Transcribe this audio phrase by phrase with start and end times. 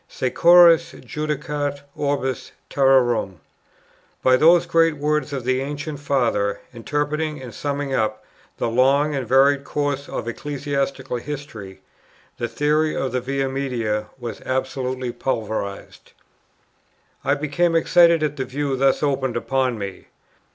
[0.07, 3.39] "Securus judicat orbis terrarum!"
[4.23, 8.25] By those great words of the ancient Father, interpreting and summing up
[8.57, 11.81] the long and varied course of ecclesiastical history,
[12.39, 16.13] the theory of the Via Media was absolutely pulverized.
[17.23, 20.07] I became excited at the view thus opened upon me.